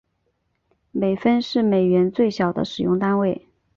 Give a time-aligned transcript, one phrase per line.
[0.91, 3.47] 美分是美元最小的使用单位。